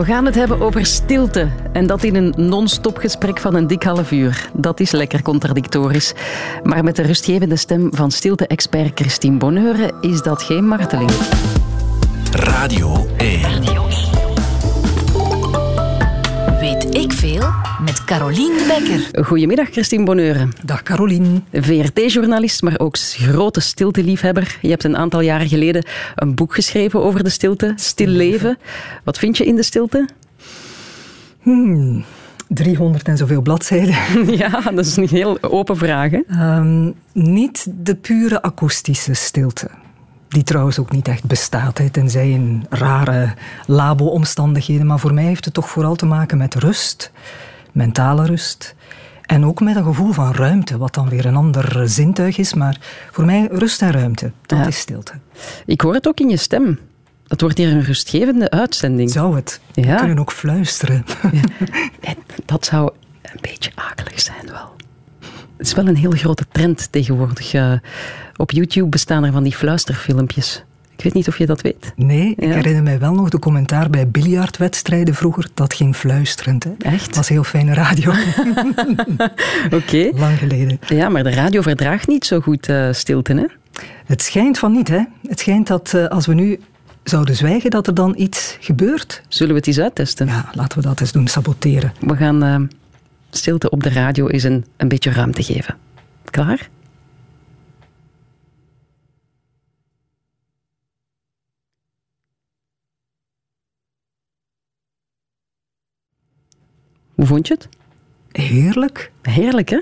[0.00, 1.48] We gaan het hebben over stilte.
[1.72, 4.50] En dat in een non-stop gesprek van een dik half uur.
[4.52, 6.12] Dat is lekker contradictorisch.
[6.62, 11.10] Maar met de rustgevende stem van stilte-expert Christine Bonheuren is dat geen marteling.
[12.32, 13.40] Radio 1.
[13.40, 14.19] Weet
[18.10, 19.24] met Carolien de Becker.
[19.24, 20.52] Goedemiddag, Christine Bonheuren.
[20.64, 21.44] Dag Carolien.
[21.52, 24.58] VRT-journalist, maar ook grote stilteliefhebber.
[24.60, 28.58] Je hebt een aantal jaren geleden een boek geschreven over de stilte, Stil Leven.
[29.04, 30.08] Wat vind je in de stilte?
[31.42, 32.04] Hmm,
[32.48, 33.96] 300 en zoveel bladzijden.
[34.38, 36.10] Ja, dat is een heel open vraag.
[36.10, 36.20] Hè?
[36.28, 39.70] Ehm, niet de pure akoestische stilte.
[40.28, 43.34] Die trouwens ook niet echt bestaat, hè, tenzij in rare
[43.66, 44.86] labo-omstandigheden.
[44.86, 47.12] Maar voor mij heeft het toch vooral te maken met rust,
[47.72, 48.74] mentale rust.
[49.22, 52.54] En ook met een gevoel van ruimte, wat dan weer een ander zintuig is.
[52.54, 52.76] Maar
[53.10, 54.66] voor mij rust en ruimte, dat Ja.
[54.66, 55.12] is stilte.
[55.66, 56.78] Ik hoor het ook in je stem.
[57.28, 59.10] Het wordt hier een rustgevende uitzending.
[59.10, 59.60] Zou het?
[59.74, 61.04] We kunnen ook fluisteren.
[62.00, 62.90] En dat zou
[63.22, 64.74] een beetje akelig zijn wel.
[65.56, 67.52] Het is wel een heel grote trend tegenwoordig.
[67.54, 67.72] Eh,
[68.36, 70.64] op YouTube bestaan er van die fluisterfilmpjes.
[71.00, 71.92] Ik weet niet of je dat weet.
[71.96, 72.54] Nee, ik Ja.
[72.54, 75.46] herinner mij wel nog de commentaar bij biljartwedstrijden vroeger.
[75.54, 76.64] Dat ging fluisterend.
[76.64, 76.70] Hè.
[76.78, 77.06] Echt?
[77.06, 78.12] Dat was heel fijne radio.
[79.78, 80.10] Oké.
[80.14, 80.78] Lang geleden.
[80.86, 83.44] Ja, maar de radio verdraagt niet zo goed eh, stilte, hè?
[84.06, 85.00] Het schijnt van niet, hè.
[85.28, 86.60] Het schijnt dat eh, als we nu
[87.04, 89.22] zouden zwijgen, dat er dan iets gebeurt.
[89.28, 90.26] Zullen we het eens uittesten?
[90.26, 91.92] Ja, laten we dat eens doen, saboteren.
[92.00, 92.56] We gaan eh,
[93.30, 95.76] stilte op de radio eens een, een beetje ruimte geven.
[96.24, 96.68] Klaar?
[107.20, 107.68] Hoe vond je het?
[108.42, 109.10] Heerlijk.
[109.22, 109.78] Heerlijk, hè?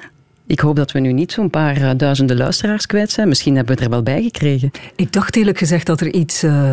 [0.47, 3.29] Ik hoop dat we nu niet zo'n paar eh, duizenden luisteraars kwijt zijn.
[3.29, 4.71] Misschien hebben we het er wel bij gekregen.
[4.97, 6.71] Ik dacht eerlijk gezegd dat er iets eh,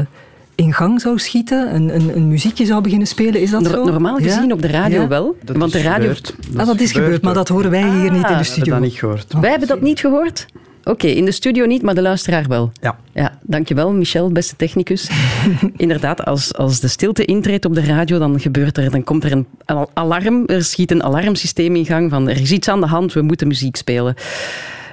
[0.55, 1.75] in gang zou schieten.
[1.75, 3.41] Een, een, een muziekje zou beginnen spelen.
[3.41, 3.83] Is dat zo?
[3.85, 4.23] normaal Ja?
[4.35, 5.07] gezien op de radio Ja?
[5.07, 5.35] wel.
[5.43, 6.01] Dat want de is radio.
[6.13, 6.35] gebeurd.
[6.57, 8.71] Ah, dat is gebeurd, maar dat horen wij hier niet in de Ah, We studio.
[8.71, 9.33] hebben dat niet gehoord.
[9.41, 10.45] Wij hebben dat niet gehoord?
[10.87, 12.71] Oké, in de studio niet, maar de luisteraar wel.
[12.81, 12.97] Ja.
[13.13, 15.09] Ja, dankjewel Michel, beste technicus.
[15.77, 19.31] Inderdaad, als, als de stilte intreedt op de radio, dan gebeurt er, dan komt er
[19.31, 20.43] een al- alarm.
[20.45, 23.47] Er schiet een alarmsysteem in gang van er is iets aan de hand, we moeten
[23.47, 24.15] muziek spelen.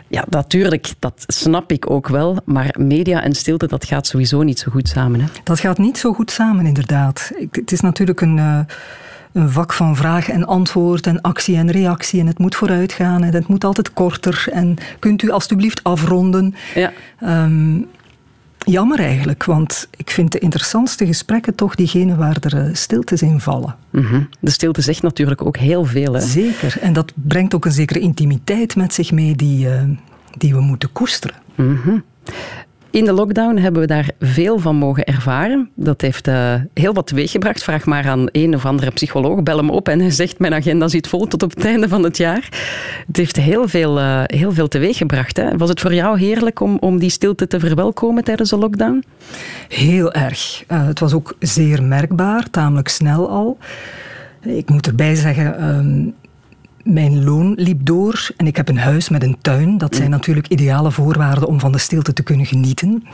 [0.09, 2.37] Ja, natuurlijk, dat snap ik ook wel.
[2.45, 5.21] Maar media en stilte, dat gaat sowieso niet zo goed samen.
[5.21, 5.27] Hè?
[5.45, 7.33] Dat gaat niet zo goed samen, inderdaad.
[7.51, 8.59] Het is natuurlijk een, eh,
[9.33, 12.21] een vak van vraag en antwoord en actie en reactie.
[12.21, 14.47] En het moet vooruit gaan en het moet altijd korter.
[14.51, 16.55] En kunt u alstublieft afronden?
[16.75, 16.93] Ja.
[17.21, 17.81] Ehm,
[18.59, 23.41] jammer eigenlijk, want ik vind de interessantste gesprekken toch diegene waar er eh, stiltes in
[23.41, 23.77] vallen.
[23.91, 24.23] Mhm.
[24.41, 26.13] De stilte zegt natuurlijk ook heel veel.
[26.13, 26.21] Hè?
[26.21, 26.77] Zeker.
[26.81, 29.83] En dat brengt ook een zekere intimiteit met zich mee die, eh,
[30.39, 31.37] die we moeten koesteren.
[31.55, 31.99] Mhm.
[32.93, 35.71] In de lockdown hebben we daar veel van mogen ervaren.
[35.75, 37.63] Dat heeft eh, heel wat teweeggebracht.
[37.63, 39.43] Vraag maar aan een of andere psycholoog.
[39.43, 42.03] Bel hem op en hij zegt: Mijn agenda zit vol tot op het einde van
[42.03, 42.49] het jaar.
[43.07, 45.37] Het heeft heel veel, eh, heel veel teweeggebracht.
[45.37, 45.57] Hè?
[45.57, 49.05] Was het voor jou heerlijk om, om die stilte te verwelkomen tijdens de lockdown?
[49.69, 50.65] Heel erg.
[50.67, 53.59] Eh, het was ook zeer merkbaar, tamelijk snel al.
[54.43, 56.22] Ik moet erbij zeggen, ehm,
[56.85, 59.79] mijn loon liep door en ik heb een huis met een tuin.
[59.79, 63.05] Dat zijn natuurlijk ideale voorwaarden om van de stilte te kunnen genieten.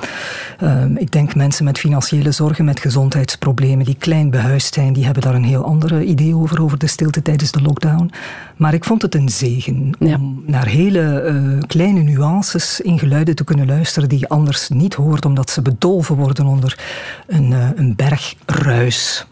[0.58, 5.22] Ehm, ik denk mensen met financiële zorgen, met gezondheidsproblemen, die klein behuisd zijn, die hebben
[5.22, 8.10] daar een heel ander idee over, over de stilte tijdens de lockdown.
[8.56, 10.14] Maar ik vond het een zegen Ja.
[10.14, 11.34] om naar hele eh,
[11.66, 16.16] kleine nuances in geluiden te kunnen luisteren die je anders niet hoort, omdat ze bedolven
[16.16, 16.78] worden onder
[17.26, 19.26] een, eh, een berg ruis.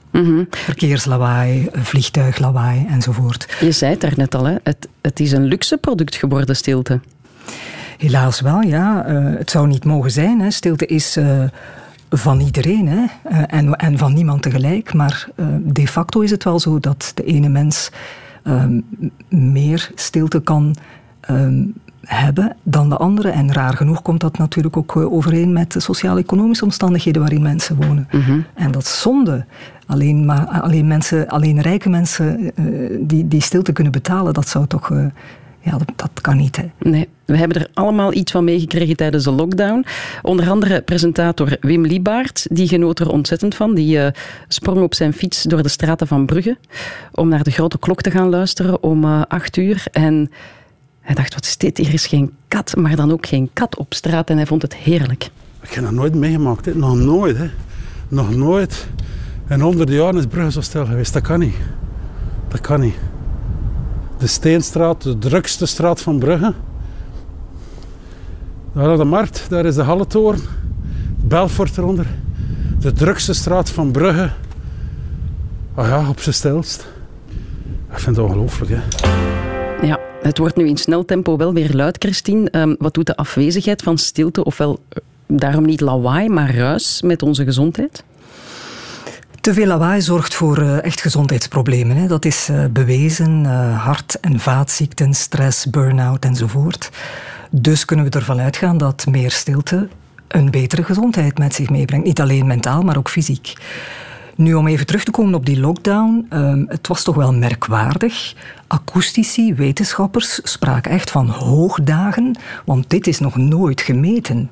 [0.51, 3.57] Verkeerslawaai, vliegtuiglawaai enzovoort.
[3.61, 4.55] Je zei het daarnet al, hè?
[4.63, 7.01] Het, het is een luxe product geworden, stilte.
[7.99, 9.05] Helaas wel, ja.
[9.07, 10.41] Eh, het zou niet mogen zijn.
[10.41, 10.51] Hè.
[10.51, 11.45] Stilte is eh,
[12.11, 13.05] van iedereen hè.
[13.23, 14.95] Eh, en, en van niemand tegelijk.
[14.95, 15.29] Maar
[15.63, 17.91] de facto is het wel zo dat de ene mens
[18.43, 18.81] ehm,
[19.29, 20.77] meer stilte kan
[21.21, 21.65] ehm,
[22.07, 23.29] hebben dan de andere.
[23.29, 27.77] En raar genoeg komt dat natuurlijk ook eh, overeen met de sociaal-economische omstandigheden waarin mensen
[27.77, 28.09] wonen.
[28.55, 29.45] En dat is zonde.
[29.87, 32.65] Alleen, maar, alleen, mensen, alleen rijke mensen eh,
[33.01, 34.91] die, die stilte kunnen betalen, dat zou toch...
[34.91, 35.07] eh,
[35.67, 36.57] ja, dat, dat kan niet.
[36.57, 36.65] Hè.
[36.79, 39.85] Nee, we hebben er allemaal iets van meegekregen tijdens de lockdown.
[40.23, 43.75] Onder andere presentator Wim Liebaert, die genoot er ontzettend van.
[43.75, 44.13] Die eh,
[44.49, 46.57] sprong op zijn fiets door de straten van Brugge
[47.13, 49.85] om naar de grote klok te gaan luisteren om eh, acht uur.
[49.93, 50.31] En
[51.07, 51.77] hij dacht, wat is dit?
[51.79, 54.31] Hier is geen kat, maar dan ook geen kat op straat.
[54.31, 55.31] En hij vond het heerlijk.
[55.63, 56.65] Ik heb dat nooit meegemaakt.
[56.65, 56.75] Hè.
[56.75, 57.37] Nog nooit.
[57.37, 57.51] Hè.
[58.09, 58.87] Nog nooit.
[59.49, 61.13] In honderden jaren is Brugge zo stil geweest.
[61.13, 61.55] Dat kan niet.
[62.49, 62.95] Dat kan niet.
[64.19, 66.55] De Steenstraat, de drukste straat van Brugge.
[68.73, 70.41] Daar aan de markt, daar is de Halletoren.
[71.17, 72.07] Belfort eronder.
[72.81, 74.31] De drukste straat van Brugge.
[75.75, 76.87] ah ja, op zijn stilst.
[77.91, 79.26] Ik vind het ongelooflijk, hè.
[80.27, 82.51] Het wordt nu in snel tempo wel weer luid, Christine.
[82.51, 87.23] Ehm, wat doet de afwezigheid van stilte, ofwel eh, daarom niet lawaai, maar ruis met
[87.23, 88.05] onze gezondheid?
[89.41, 92.09] Te veel lawaai zorgt voor uh, echt gezondheidsproblemen.
[92.09, 93.45] Dat is uh, bewezen.
[93.75, 96.91] Hart- en vaatziekten, stress, burn-out enzovoort.
[97.51, 99.89] Dus kunnen we ervan uitgaan dat meer stilte
[100.29, 102.07] een betere gezondheid met zich meebrengt.
[102.07, 103.53] Niet alleen mentaal, maar ook fysiek.
[104.37, 106.27] Nu, om even terug te komen op die lockdown.
[106.31, 108.35] Uh, het was toch wel merkwaardig.
[108.67, 112.39] Akoestici, wetenschappers, spraken echt van hoogdagen.
[112.65, 114.51] Want dit is nog nooit gemeten.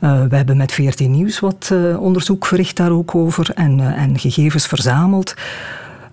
[0.00, 4.02] Uh, we hebben met 14 Nieuws wat uh, onderzoek verricht daar ook over en, uh,
[4.02, 5.34] en gegevens verzameld.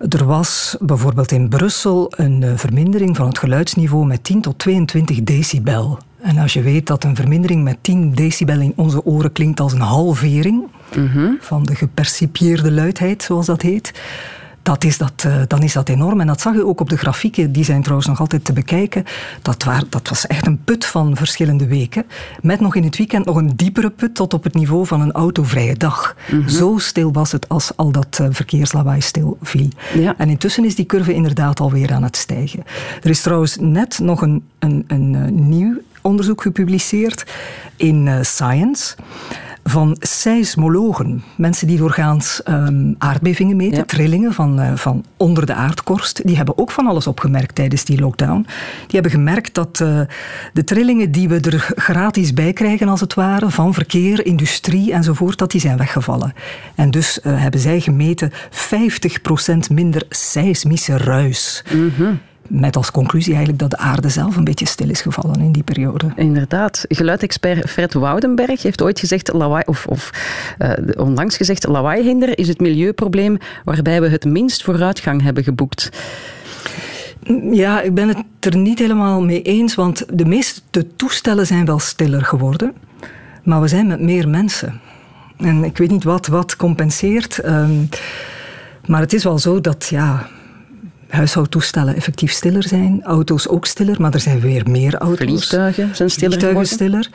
[0.10, 6.00] Er was bijvoorbeeld in Brussel een vermindering van het geluidsniveau met 10 tot 22 decibel.
[6.28, 9.74] En als je weet dat een vermindering met 10 decibel in onze oren klinkt als
[9.74, 11.38] een halvering mm -hmm.
[11.40, 13.94] van de gepercipieerde luidheid, zoals dat heet,
[14.68, 16.22] dat is dat, uh, dan is dat enorm.
[16.22, 19.04] En dat zag je ook op de grafieken, die zijn trouwens nog altijd te bekijken.
[19.42, 22.06] Dat, waar, dat was echt een put van verschillende weken.
[22.42, 25.12] Met nog in het weekend nog een diepere put tot op het niveau van een
[25.12, 26.16] autovrije dag.
[26.32, 26.50] Mm -hmm.
[26.50, 29.70] Zo stil was het als al dat uh, verkeerslawaai stil viel.
[29.94, 30.16] Ja.
[30.18, 32.64] En intussen is die curve inderdaad alweer aan het stijgen.
[33.04, 37.26] Er is trouwens net nog een, een, een, een nieuw onderzoek gepubliceerd
[37.76, 38.96] in uh, Science
[39.70, 41.24] van seismologen.
[41.36, 43.84] Mensen die doorgaans um, aardbevingen meten, ja.
[43.84, 46.26] trillingen van, uh, van onder de aardkorst.
[46.26, 48.42] Die hebben ook van alles opgemerkt tijdens die lockdown.
[48.78, 50.02] Die hebben gemerkt dat uh,
[50.54, 55.38] de trillingen die we er gratis bij krijgen, als het ware, van verkeer, industrie enzovoort,
[55.38, 56.34] dat die zijn weggevallen.
[56.76, 58.36] En dus uh, hebben zij gemeten 50%
[59.72, 61.64] minder seismische ruis.
[61.74, 62.20] Mm -hmm.
[62.48, 65.64] Met als conclusie eigenlijk dat de aarde zelf een beetje stil is gevallen in die
[65.64, 66.12] periode.
[66.16, 66.86] Inderdaad.
[66.88, 70.12] Geluidexpert Fred Woudenberg heeft ooit gezegd, lawaai, of, of
[70.60, 75.90] uh, onlangs gezegd, lawaaihinder is het milieuprobleem waarbij we het minst vooruitgang hebben geboekt.
[77.52, 81.80] Ja, ik ben het er niet helemaal mee eens, want de meeste toestellen zijn wel
[81.80, 82.74] stiller geworden.
[83.44, 84.82] Maar we zijn met meer mensen.
[85.38, 87.46] En ik weet niet wat wat compenseert.
[87.46, 87.90] Um,
[88.86, 90.28] maar het is wel zo dat, ja,
[91.08, 93.04] huishoudtoestellen effectief stiller zijn.
[93.04, 95.28] Auto's ook stiller, maar er zijn weer meer auto's.
[95.28, 97.10] Vliegtuigen zijn stiller Vliegtuigen stiller.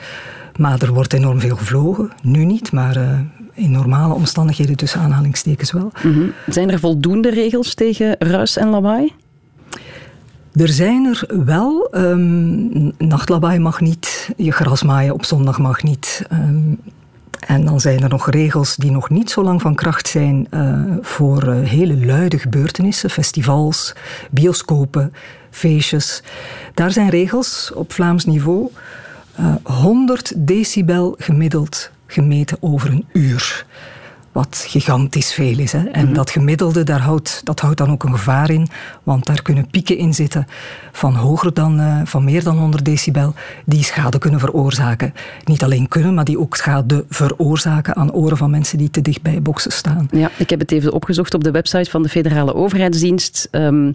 [0.56, 2.10] Maar er wordt enorm veel gevlogen.
[2.22, 3.18] Nu niet, maar uh,
[3.54, 5.92] in normale omstandigheden tussen aanhalingstekens wel.
[6.02, 6.32] Mm -hmm.
[6.46, 9.12] Zijn er voldoende regels tegen ruis en lawaai?
[10.54, 11.88] Er zijn er wel.
[11.96, 14.30] Um, nachtlawaai mag niet.
[14.36, 16.26] Je gras maaien op zondag mag niet.
[16.32, 16.78] Um,
[17.46, 20.82] en dan zijn er nog regels die nog niet zo lang van kracht zijn uh,
[21.00, 23.94] voor uh, hele luide gebeurtenissen, festivals,
[24.30, 25.12] bioscopen,
[25.50, 26.22] feestjes.
[26.74, 28.70] Daar zijn regels op Vlaams niveau.
[29.40, 33.66] Uh, 100 decibel gemiddeld gemeten over een uur.
[34.32, 35.72] Wat gigantisch veel is.
[35.72, 35.78] Hè?
[35.78, 36.14] En mm -hmm.
[36.14, 38.68] dat gemiddelde, daar houdt, dat houdt dan ook een gevaar in.
[39.02, 40.46] Want daar kunnen pieken in zitten
[40.92, 43.34] van, hoger dan, uh, van meer dan 100 decibel.
[43.64, 45.14] Die schade kunnen veroorzaken.
[45.44, 49.22] Niet alleen kunnen, maar die ook schade veroorzaken aan oren van mensen die te dicht
[49.22, 50.08] bij boksen staan.
[50.10, 53.48] Ja, ik heb het even opgezocht op de website van de Federale Overheidsdienst.
[53.50, 53.94] Um,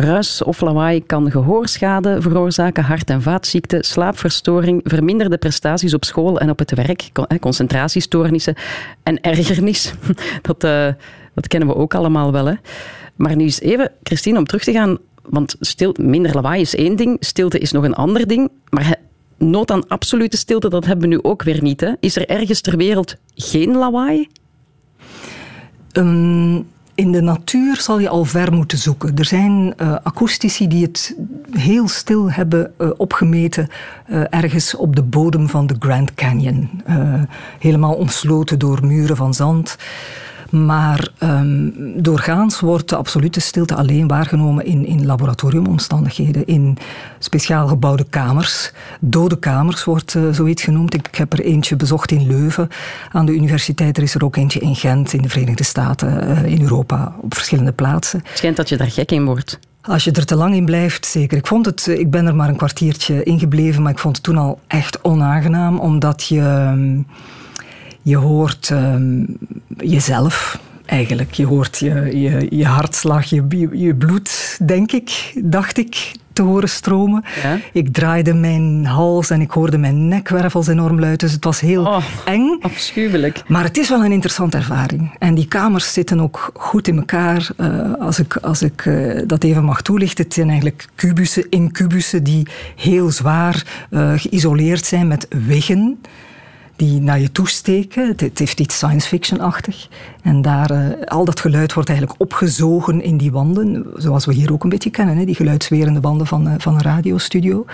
[0.00, 6.50] ruis of lawaai kan gehoorschade veroorzaken, hart- en vaatziekten, slaapverstoring, verminderde prestaties op school en
[6.50, 7.10] op het werk,
[7.40, 8.54] concentratiestoornissen
[9.02, 9.92] en ergernis.
[10.42, 10.86] Dat, uh,
[11.34, 12.46] dat kennen we ook allemaal wel.
[12.46, 12.54] Hè.
[13.16, 16.96] Maar nu eens even, Christine, om terug te gaan, want stil, minder lawaai is één
[16.96, 18.96] ding, stilte is nog een ander ding, maar
[19.38, 21.80] nood aan absolute stilte, dat hebben we nu ook weer niet.
[21.80, 21.92] Hè.
[22.00, 24.28] Is er ergens ter wereld geen lawaai?
[25.92, 26.66] Um
[27.00, 29.16] in de natuur zal je al ver moeten zoeken.
[29.16, 31.16] Er zijn uh, akoestici die het
[31.50, 33.68] heel stil hebben uh, opgemeten
[34.10, 36.82] uh, ergens op de bodem van de Grand Canyon.
[37.58, 39.76] helemaal ontsloten door muren van zand.
[40.50, 46.76] Maar um, doorgaans wordt de absolute stilte alleen waargenomen in, in laboratoriumomstandigheden, in
[47.18, 48.72] speciaal gebouwde kamers.
[49.00, 50.94] Dode kamers wordt uh, zoiets genoemd.
[50.94, 52.68] Ik heb er eentje bezocht in Leuven
[53.12, 53.96] aan de universiteit.
[53.96, 57.34] Er is er ook eentje in Gent, in de Verenigde Staten, uh, in Europa, op
[57.34, 58.20] verschillende plaatsen.
[58.24, 59.58] Het schijnt dat je daar gek in wordt.
[59.82, 61.38] Als je er te lang in blijft, zeker.
[61.38, 64.36] Ik, vond het, ik ben er maar een kwartiertje ingebleven, maar ik vond het toen
[64.36, 66.40] al echt onaangenaam, omdat je...
[66.40, 67.06] Um,
[68.02, 69.36] je hoort um,
[69.76, 71.32] jezelf eigenlijk.
[71.32, 76.68] Je hoort je, je, je hartslag, je, je, bloed, denk ik, dacht ik, te horen
[76.68, 77.24] stromen.
[77.42, 77.58] Ja?
[77.72, 81.20] Ik draaide mijn hals en ik hoorde mijn nekwervels enorm luid.
[81.20, 82.58] Dus het was heel oh, eng.
[82.60, 83.42] Afschuwelijk.
[83.46, 85.16] Maar het is wel een interessante ervaring.
[85.18, 87.48] En die kamers zitten ook goed in elkaar.
[87.56, 91.72] Uh, als ik, als ik uh, dat even mag toelichten, het zijn eigenlijk kubussen in
[91.72, 95.98] kubussen die heel zwaar uh, geïsoleerd zijn met wiggen
[96.80, 98.08] die naar je toesteken.
[98.08, 99.88] Het, het heeft iets science fiction-achtig.
[100.22, 104.52] En daar, uh, al dat geluid wordt eigenlijk opgezogen in die wanden, zoals we hier
[104.52, 107.64] ook een beetje kennen, hè, die geluidswerende wanden van, uh, van een radiostudio.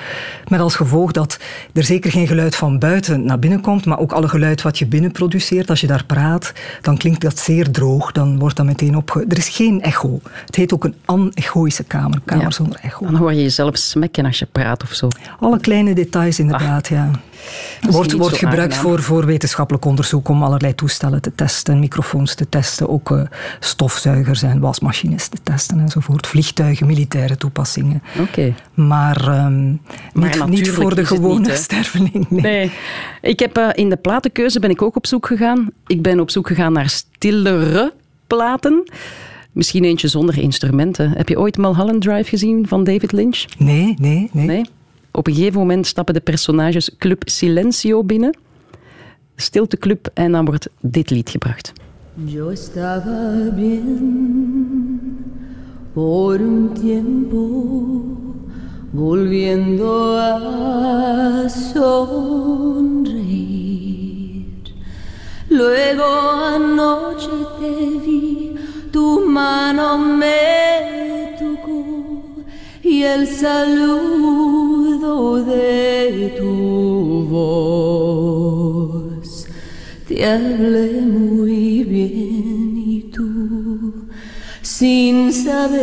[0.48, 1.38] Met als gevolg dat
[1.72, 4.86] er zeker geen geluid van buiten naar binnen komt, maar ook alle geluid wat je
[4.86, 8.12] binnen produceert, als je daar praat, dan klinkt dat zeer droog.
[8.12, 9.24] Dan wordt dat meteen opge...
[9.28, 10.20] Er is geen echo.
[10.46, 13.04] Het heet ook een anechoïsche kamer, kamer ja, zonder echo.
[13.04, 15.08] Dan hoor je jezelf smekken als je praat of zo.
[15.40, 17.10] Alle kleine details inderdaad, ja.
[17.90, 22.88] Wordt, wordt gebruikt voor, voor wetenschappelijk onderzoek om allerlei toestellen te testen, microfoons te testen,
[22.88, 23.20] ook uh,
[23.60, 26.26] stofzuigers en wasmachines te testen enzovoort.
[26.26, 28.02] Vliegtuigen, militaire toepassingen.
[28.20, 28.54] Oké.
[28.74, 29.80] Maar, um,
[30.12, 32.26] maar niet, niet, voor de gewone niet, sterveling.
[32.28, 32.42] Nee.
[32.42, 32.72] nee.
[33.20, 35.70] Ik heb uh, in de platenkeuze ben ik ook op zoek gegaan.
[35.86, 37.92] Ik ben op zoek gegaan naar stillere
[38.26, 38.90] platen.
[39.52, 41.10] Misschien eentje zonder instrumenten.
[41.10, 43.44] Heb je ooit Mulholland Drive gezien van David Lynch?
[43.58, 44.46] Nee, nee, nee.
[44.46, 44.64] nee?
[45.16, 48.36] Op een gegeven moment stappen de personages Club Silencio binnen.
[49.36, 51.72] Stilteclub en dan wordt dit lied gebracht.
[52.14, 55.26] Yo estaba bien
[55.92, 58.02] por un tiempo
[58.92, 62.84] volviendo a sonreír.
[65.48, 66.04] Luego
[66.54, 68.50] anoche te vi,
[68.90, 72.05] tu mano me tocó
[72.86, 77.26] y el saludo de tu
[78.08, 79.46] voz.
[80.06, 84.06] Te hablé muy bien y tú,
[84.62, 85.82] sin saber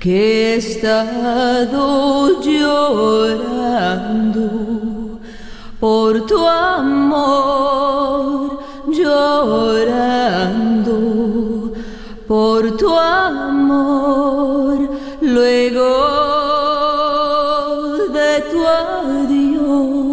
[0.00, 4.50] que he estado llorando
[5.78, 8.58] por tu amor,
[8.88, 10.26] llorando
[12.26, 14.78] por tu amor,
[15.20, 15.88] luego
[18.12, 20.06] de tu adiós,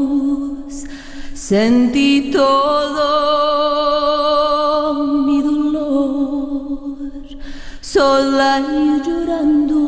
[1.34, 3.04] sentí todo
[5.26, 6.98] mi dolor,
[7.82, 9.80] sola y llorando,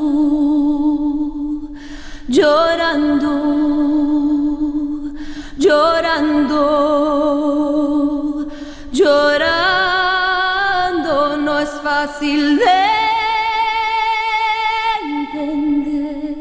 [2.28, 3.32] llorando,
[5.58, 6.96] llorando,
[12.06, 12.64] fácil de
[15.12, 16.36] entender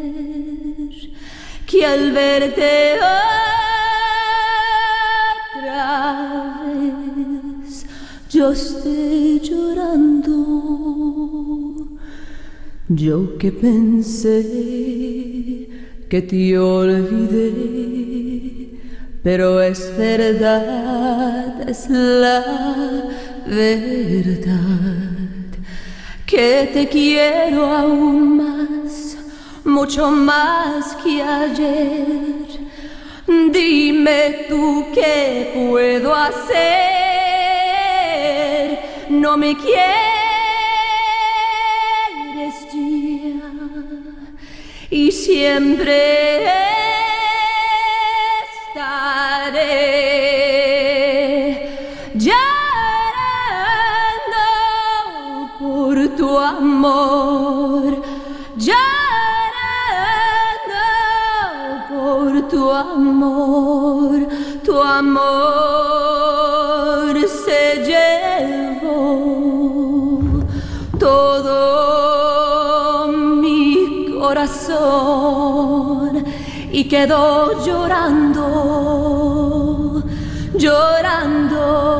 [1.67, 2.99] que al verte
[5.57, 7.87] otra vez
[8.31, 10.35] yo estoy llorando.
[12.89, 14.39] Yo que pensé
[16.11, 17.53] que te olvidé,
[19.23, 22.45] pero es verdad, es la
[23.47, 24.94] verdad
[26.35, 29.17] que te quiero aún más,
[29.65, 32.25] mucho más que ayer.
[33.51, 36.59] Dime tú qué puedo hacer,
[39.09, 39.85] no me quieres
[42.73, 43.25] ya
[44.91, 46.47] y siempre
[48.69, 50.14] estaré
[56.85, 57.97] amor,
[58.57, 58.75] llorando
[61.89, 64.29] por tu amor,
[64.63, 65.15] tu amor
[67.27, 69.01] se llevó
[70.99, 71.49] todo
[73.09, 75.55] mi corazón
[76.71, 78.43] y quedó llorando,
[80.55, 81.95] llorando,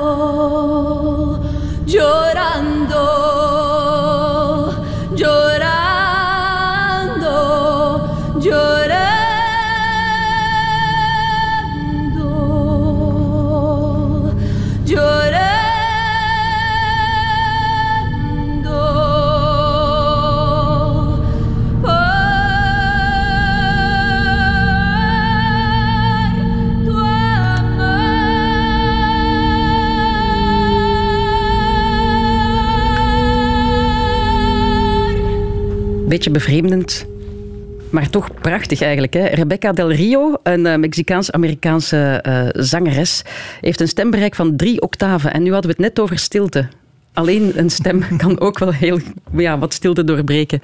[37.95, 39.15] maar toch prachtig eigenlijk.
[39.15, 39.27] Hè?
[39.27, 43.23] Rebecca Del Rio, een eh, Mexicaans-Amerikaanse eh, zangeres,
[43.61, 45.33] heeft een stembereik van drie octaven.
[45.33, 46.69] En nu hadden we het net over stilte.
[47.13, 48.99] Alleen een stem kan ook wel heel
[49.37, 50.61] ja, wat stilte doorbreken.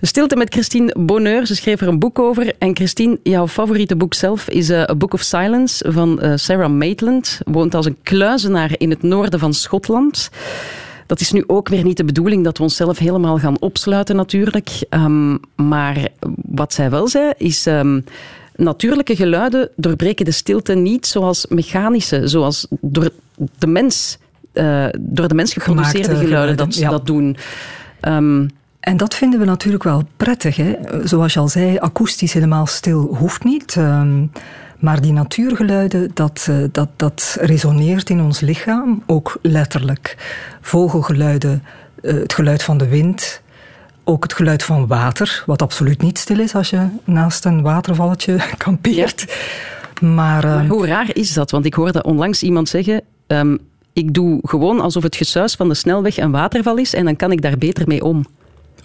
[0.00, 1.46] Stilte met Christine Bonheur.
[1.46, 2.54] Ze schreef er een boek over.
[2.58, 7.40] En Christine, jouw favoriete boek zelf is eh, A Book of Silence van Sarah Maitland.
[7.44, 10.30] Woont als een kluizenaar in het noorden van Schotland.
[11.06, 14.70] Dat is nu ook weer niet de bedoeling dat we onszelf helemaal gaan opsluiten natuurlijk.
[14.88, 16.08] Ehm, maar
[16.46, 17.66] wat zij wel zei is...
[17.66, 18.00] ehm,
[18.56, 23.10] natuurlijke geluiden doorbreken de stilte niet zoals mechanische, zoals door
[23.58, 24.18] de mens,
[24.52, 27.36] uh, door de mens geproduceerde geluiden, dat, dat doen.
[28.00, 30.56] Um, en dat vinden we natuurlijk wel prettig.
[30.56, 30.74] Hè?
[31.04, 33.76] Zoals je al zei, akoestisch helemaal stil hoeft niet.
[33.76, 34.30] Um,
[34.78, 40.16] maar die natuurgeluiden, dat, uh, dat, dat resoneert in ons lichaam, ook letterlijk.
[40.60, 41.62] Vogelgeluiden,
[42.02, 43.40] uh, het geluid van de wind,
[44.04, 48.38] ook het geluid van water, wat absoluut niet stil is als je naast een watervalletje
[48.56, 49.36] kampeert.
[50.00, 51.50] Maar, maar, ehm, hoe raar is dat?
[51.50, 53.02] Want ik hoorde onlangs iemand zeggen.
[53.26, 53.58] Um,
[53.92, 57.32] ik doe gewoon alsof het gesuis van de snelweg een waterval is en dan kan
[57.32, 58.24] ik daar beter mee om.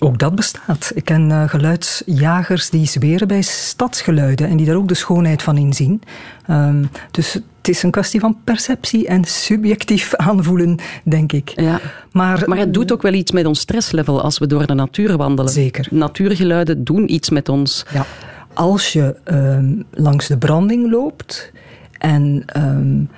[0.03, 0.91] Ook dat bestaat.
[0.95, 5.57] Ik ken uh, geluidsjagers die zweren bij stadsgeluiden en die daar ook de schoonheid van
[5.57, 6.01] inzien.
[6.49, 11.49] Um, dus het is een kwestie van perceptie en subjectief aanvoelen, denk ik.
[11.55, 11.79] Ja.
[12.11, 15.17] Maar, maar het doet ook wel iets met ons stresslevel als we door de natuur
[15.17, 15.51] wandelen.
[15.51, 15.87] Zeker.
[15.91, 17.85] Natuurgeluiden doen iets met ons.
[17.93, 18.05] Ja.
[18.53, 21.51] Als je um, langs de branding loopt
[21.97, 23.09] en um,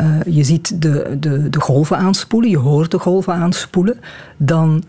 [0.00, 4.00] uh, je ziet de, de, de golven aanspoelen, je hoort de golven aanspoelen,
[4.36, 4.84] dan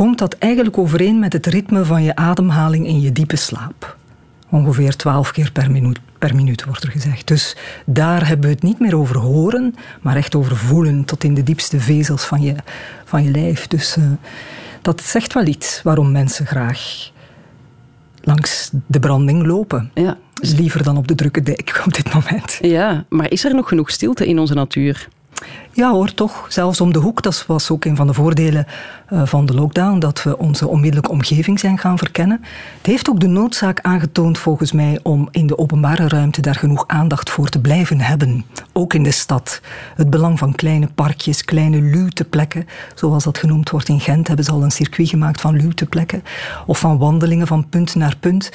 [0.00, 3.96] komt dat eigenlijk overeen met het ritme van je ademhaling in je diepe slaap.
[4.50, 7.26] Ongeveer 12 keer per minuut, per minuut wordt er gezegd.
[7.26, 11.34] Dus daar hebben we het niet meer over horen, maar echt over voelen tot in
[11.34, 12.54] de diepste vezels van je,
[13.04, 13.66] van je lijf.
[13.66, 14.04] Dus uh,
[14.82, 17.10] dat zegt wel iets waarom mensen graag
[18.20, 19.90] langs de branding lopen.
[19.94, 20.16] Ja.
[20.34, 22.58] Liever dan op de drukke dijk op dit moment.
[22.60, 25.08] Ja, maar is er nog genoeg stilte in onze natuur?
[25.72, 26.46] Ja hoor, toch.
[26.48, 27.22] Zelfs om de hoek.
[27.22, 28.66] Dat was ook een van de voordelen
[29.12, 29.98] uh, van de lockdown.
[29.98, 32.44] Dat we onze onmiddellijke omgeving zijn gaan verkennen.
[32.76, 36.84] Het heeft ook de noodzaak aangetoond volgens mij om in de openbare ruimte daar genoeg
[36.86, 38.44] aandacht voor te blijven hebben.
[38.72, 39.60] Ook in de stad.
[39.94, 42.66] Het belang van kleine parkjes, kleine luteplekken.
[42.94, 46.22] Zoals dat genoemd wordt in Gent hebben ze al een circuit gemaakt van luteplekken.
[46.66, 48.50] Of van wandelingen van punt naar punt.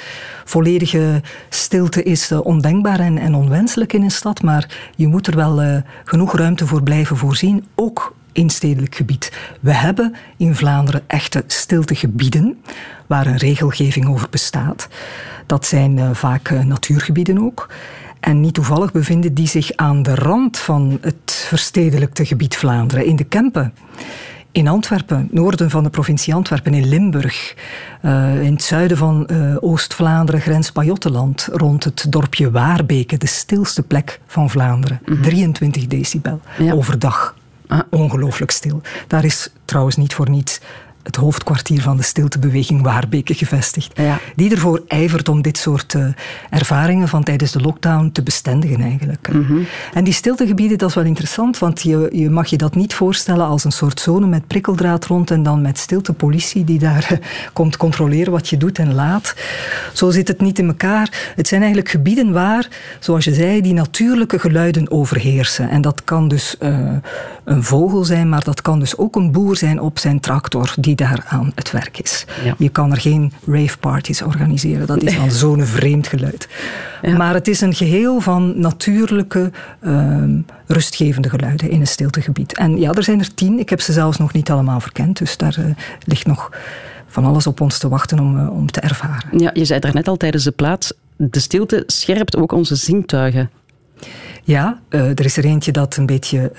[0.45, 4.41] Volledige stilte is uh, ondenkbaar en, en, onwenselijk in een stad.
[4.41, 7.65] Maar je moet er wel uh, genoeg ruimte voor blijven voorzien.
[7.75, 9.31] Ook in stedelijk gebied.
[9.59, 12.61] We hebben in Vlaanderen echte stiltegebieden
[13.07, 14.87] waar een regelgeving over bestaat.
[15.45, 17.69] Dat zijn uh, vaak uh, natuurgebieden ook.
[18.19, 23.15] En niet toevallig bevinden die zich aan de rand van het verstedelijkte gebied Vlaanderen, in
[23.15, 23.73] de Kempen.
[24.55, 27.55] In Antwerpen, noorden van de provincie Antwerpen, in Limburg,
[28.01, 33.83] uh, in het zuiden van uh, Oost-Vlaanderen, grens Pajottenland, rond het dorpje Waarbeke, de stilste
[33.83, 34.99] plek van Vlaanderen.
[35.05, 35.23] Mm -hmm.
[35.23, 36.73] 23 decibel ja.
[36.73, 37.35] overdag.
[37.67, 37.79] Ah.
[37.89, 38.81] Ongelooflijk stil.
[39.07, 40.59] Daar is trouwens niet voor niets
[41.05, 43.91] het hoofdkwartier van de stiltebeweging Waarbeke gevestigd.
[43.99, 44.19] Ja.
[44.35, 46.07] Die ervoor ijvert om dit soort uh,
[46.49, 49.29] ervaringen van tijdens de lockdown te bestendigen eigenlijk.
[49.33, 49.65] Mm -hmm.
[49.93, 53.45] En die stiltegebieden, dat is wel interessant, want je, je mag je dat niet voorstellen
[53.45, 57.17] als een soort zone met prikkeldraad rond en dan met stiltepolitie die daar uh,
[57.53, 59.35] komt controleren wat je doet en laat.
[59.93, 61.33] Zo zit het niet in elkaar.
[61.35, 62.67] Het zijn eigenlijk gebieden waar,
[62.99, 65.69] zoals je zei, die natuurlijke geluiden overheersen.
[65.69, 66.77] En dat kan dus uh,
[67.43, 70.94] een vogel zijn, maar dat kan dus ook een boer zijn op zijn tractor die
[70.95, 72.25] daar aan het werk is.
[72.43, 72.55] Ja.
[72.57, 74.87] Je kan er geen raveparties organiseren.
[74.87, 76.49] Dat is dan zo'n vreemd geluid.
[77.01, 77.17] Ja.
[77.17, 80.23] Maar het is een geheel van natuurlijke, uh,
[80.67, 82.57] rustgevende geluiden in een stiltegebied.
[82.57, 83.59] En ja, er zijn er tien.
[83.59, 85.17] Ik heb ze zelfs nog niet allemaal verkend.
[85.17, 85.65] Dus daar uh,
[86.03, 86.51] ligt nog
[87.07, 89.39] van alles op ons te wachten om, uh, om te ervaren.
[89.39, 93.49] Ja, je zei daarnet al tijdens de plaats, de stilte scherpt ook onze zintuigen.
[94.43, 96.51] Ja, uh, er is er eentje dat een beetje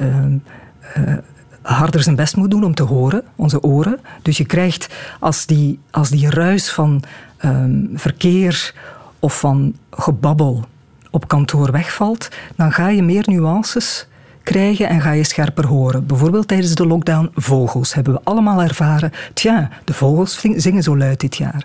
[1.66, 4.00] harder zijn best moet doen om te horen, onze oren.
[4.22, 7.02] Dus je krijgt, als die, als die ruis van
[7.44, 8.74] um, verkeer
[9.18, 10.64] of van gebabbel
[11.10, 14.06] op kantoor wegvalt, dan ga je meer nuances
[14.46, 16.06] krijgen en ga je scherper horen.
[16.06, 19.12] Bijvoorbeeld tijdens de lockdown vogels hebben we allemaal ervaren.
[19.34, 21.64] Tja, de vogels zingen zo luid dit jaar.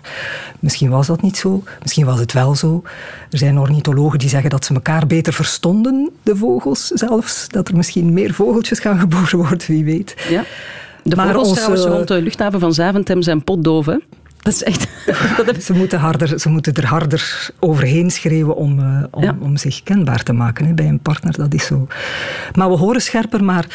[0.58, 2.82] Misschien was dat niet zo, misschien was het wel zo.
[3.30, 7.48] Er zijn ornithologen die zeggen dat ze elkaar beter verstonden, de vogels zelfs.
[7.48, 10.14] Dat er misschien meer vogeltjes gaan geboren worden, wie weet.
[10.28, 10.44] Ja.
[11.02, 11.60] De maar vogels onze...
[11.60, 13.96] trouwens rond de luchthaven van Zaventem zijn potdoof, hè?
[14.42, 14.88] Dat is echt...
[15.64, 19.36] ze, moeten harder, ze moeten er harder overheen schreeuwen om, uh, om, ja.
[19.40, 21.36] om, zich kenbaar te maken hè, bij een partner.
[21.36, 21.86] Dat is zo.
[22.54, 23.66] Maar we horen scherper, maar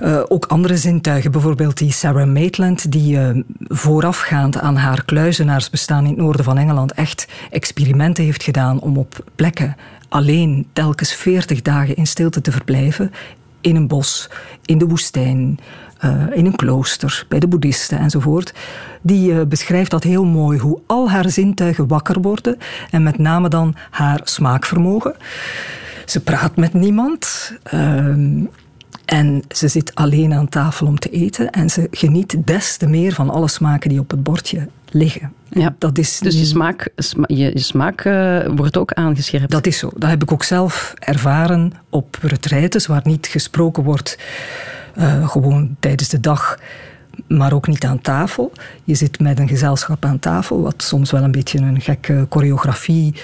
[0.00, 1.30] uh, ook andere zintuigen.
[1.30, 6.92] Bijvoorbeeld die Sarah Maitland, die uh, voorafgaand aan haar kluizenaarsbestaan in het noorden van Engeland
[6.92, 9.76] echt experimenten heeft gedaan om op plekken
[10.08, 13.12] alleen telkens 40 dagen in stilte te verblijven.
[13.60, 14.30] In een bos,
[14.64, 15.58] in de woestijn,
[16.04, 18.54] uh, in een klooster, bij de boeddhisten enzovoort.
[19.02, 22.58] Die uh, beschrijft dat heel mooi, hoe al haar zintuigen wakker worden
[22.90, 25.14] en met name dan haar smaakvermogen.
[26.04, 27.52] Ze praat met niemand.
[27.74, 28.06] Uh,
[29.04, 33.12] en ze zit alleen aan tafel om te eten en ze geniet des te meer
[33.12, 35.32] van alle smaken die op het bordje liggen.
[35.50, 35.74] Ja.
[35.78, 39.50] Dat is Dus je smaak, sma- je, je smaak eh, wordt ook aangescherpt.
[39.50, 39.90] Dat is zo.
[39.96, 44.18] Dat heb ik ook zelf ervaren op retraites waar niet gesproken wordt
[44.94, 46.58] eh, gewoon tijdens de dag,
[47.28, 48.52] maar ook niet aan tafel.
[48.84, 53.14] Je zit met een gezelschap aan tafel, wat soms wel een beetje een gekke choreografie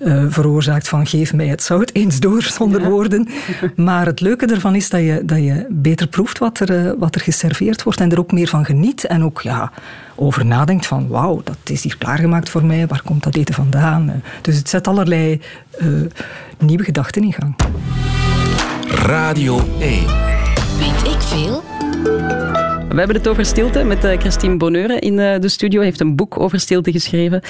[0.00, 3.28] eh, veroorzaakt van geef mij het zout eens door zonder woorden.
[3.76, 7.14] Maar het leuke ervan is dat je, dat je beter proeft wat er, eh, wat
[7.14, 9.72] er geserveerd wordt en er ook meer van geniet en ook ja,
[10.14, 14.08] over nadenkt van wauw, dat is hier klaargemaakt voor mij, waar komt dat eten vandaan?
[14.08, 15.40] Eh, Dus het zet allerlei
[15.78, 15.86] eh,
[16.58, 17.54] nieuwe gedachten in gang.
[18.88, 20.06] Radio 1.
[20.78, 21.62] Weet ik veel?
[22.90, 25.80] We hebben het over stilte met eh, Christine Bonheur in eh, de studio.
[25.80, 27.40] heeft een boek over stilte geschreven.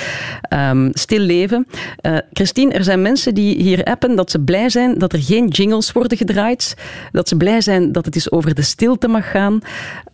[0.40, 1.66] Ehm, Stil leven.
[1.96, 5.48] Eh, Christine, er zijn mensen die hier appen dat ze blij zijn dat er geen
[5.48, 6.76] jingles worden gedraaid.
[7.12, 9.60] Dat ze blij zijn dat het eens over de stilte mag gaan.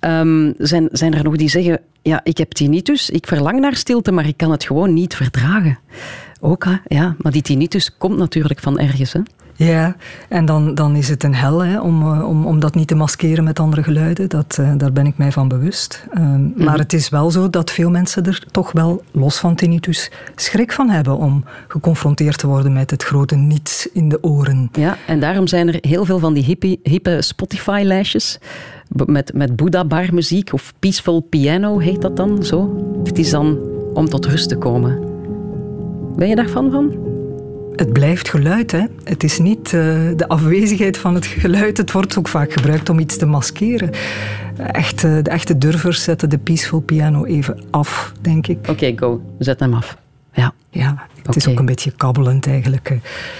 [0.01, 4.13] Ehm, zijn, zijn er nog die zeggen, ja, ik heb tinnitus, ik verlang naar stilte,
[4.13, 5.79] maar ik kan het gewoon niet verdragen.
[6.41, 9.13] Ook, ja, maar die tinnitus komt natuurlijk van ergens.
[9.13, 9.21] Hè?
[9.57, 9.97] Ja,
[10.29, 12.95] en dan, dan is het een hel hè, om, eh, om, om dat niet te
[12.95, 14.29] maskeren met andere geluiden.
[14.29, 16.07] Dat, eh, daar ben ik mij van bewust.
[16.13, 20.11] Ehm, Maar het is wel zo dat veel mensen er toch wel, los van tinnitus,
[20.35, 24.69] schrik van hebben om geconfronteerd te worden met het grote niets in de oren.
[24.73, 28.39] Ja, en daarom zijn er heel veel van die hippie, hippe Spotify-lijstjes
[28.89, 32.85] met, met Buddha-bar muziek of Peaceful Piano heet dat dan zo.
[33.05, 33.59] Het is dan
[33.95, 35.01] om tot rust te komen.
[36.17, 37.16] Ben je daarvan van?
[37.77, 38.85] Het blijft geluid, hè.
[39.05, 39.73] Het is niet eh,
[40.17, 41.77] de afwezigheid van het geluid.
[41.77, 43.91] Het wordt ook vaak gebruikt om iets te maskeren.
[44.57, 48.59] Echt, de echte durvers zetten de peaceful piano even af, denk ik.
[48.69, 49.21] Oké, go.
[49.39, 49.97] Zet hem af.
[50.33, 52.91] Ja, Ja, het is ook een beetje kabbelend eigenlijk.
[52.91, 52.97] eh,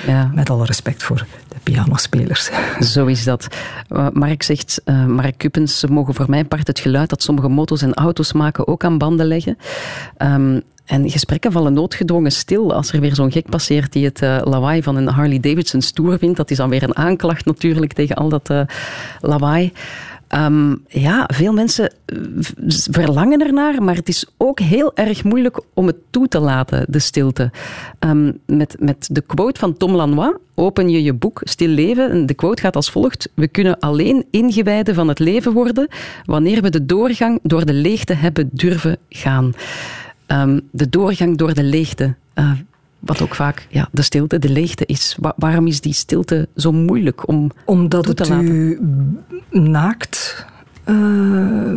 [0.07, 0.31] ja.
[0.35, 2.51] Met alle respect voor de pianospelers.
[2.93, 3.47] Zo is dat.
[3.91, 7.49] Uh, Mark zegt, uh, Mark Kuppens, ze mogen voor mijn part het geluid dat sommige
[7.49, 9.59] motos en auto's maken ook aan banden leggen.
[10.23, 14.39] Um, en gesprekken vallen noodgedwongen stil als er weer zo'n gek passeert die het uh,
[14.45, 16.37] lawaai van een Harley Davidson stoer vindt.
[16.37, 18.61] Dat is dan weer een aanklacht natuurlijk tegen al dat uh,
[19.21, 19.73] lawaai.
[20.35, 21.93] Um, ja, veel mensen
[22.91, 26.99] verlangen ernaar, maar het is ook heel erg moeilijk om het toe te laten, de
[26.99, 27.51] stilte.
[28.01, 32.11] Um, met, met de quote van Tom Lanois, open je je boek Stil Leven.
[32.11, 33.29] En de quote gaat als volgt.
[33.35, 35.89] We kunnen alleen ingewijden van het leven worden
[36.25, 39.53] wanneer we de doorgang door de leegte hebben durven gaan.
[40.27, 42.15] Um, de doorgang door de leegte.
[42.35, 42.51] Uh,
[42.99, 45.17] wat ook vaak ja, de stilte, de leegte is.
[45.21, 48.47] Wa waarom is die stilte zo moeilijk om Omdat het laten?
[48.47, 48.81] u
[49.51, 50.47] naakt...
[50.85, 51.73] Uh,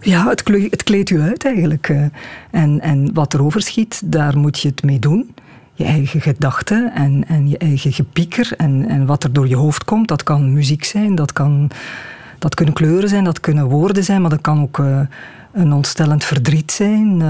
[0.00, 1.88] ja, het, kleed, het kleedt u uit eigenlijk.
[1.88, 2.04] Uh,
[2.50, 5.34] en, en wat er overschiet, daar moet je het mee doen.
[5.74, 8.52] Je eigen gedachten en, en je eigen gepieker.
[8.56, 11.70] En, en wat er door je hoofd komt, dat kan muziek zijn, dat, kan,
[12.38, 15.00] dat kunnen kleuren zijn, dat kunnen woorden zijn, maar dat kan ook uh,
[15.58, 17.22] een ontstellend verdriet zijn.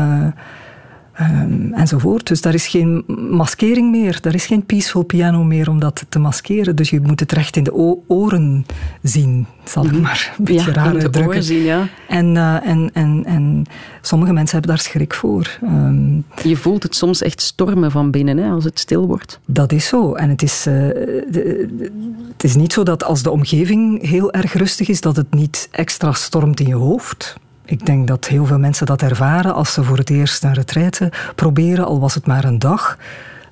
[1.20, 2.26] Um, enzovoort.
[2.26, 4.18] Dus daar is geen maskering meer.
[4.20, 6.76] Daar is geen peaceful piano meer om dat te maskeren.
[6.76, 7.74] Dus je moet het recht in de
[8.06, 8.66] oren
[9.02, 11.26] zien, zal ik maar een beetje ja, raar uitdrukken.
[11.26, 11.88] oren zien, ja.
[12.08, 13.64] En, uh, en, en, en
[14.00, 15.58] sommige mensen hebben daar schrik voor.
[15.62, 19.40] Um, je voelt het soms echt stormen van binnen hè, als het stil wordt.
[19.46, 20.14] Dat is zo.
[20.14, 21.90] En het is, uh, de, de,
[22.32, 25.68] het is niet zo dat als de omgeving heel erg rustig is, dat het niet
[25.70, 27.36] extra stormt in je hoofd.
[27.68, 31.12] Ik denk dat heel veel mensen dat ervaren als ze voor het eerst een retraite
[31.34, 32.98] proberen, al was het maar een dag.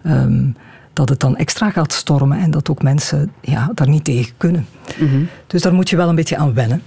[0.07, 0.57] Um,
[0.92, 4.66] dat het dan extra gaat stormen en dat ook mensen ja, daar niet tegen kunnen.
[4.98, 5.29] Mm -hmm.
[5.46, 6.83] Dus daar moet je wel een beetje aan wennen.